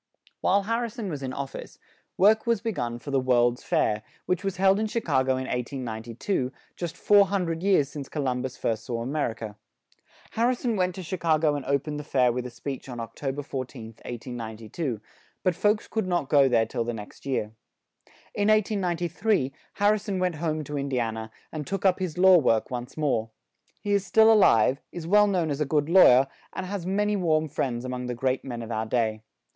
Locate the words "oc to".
12.99-13.31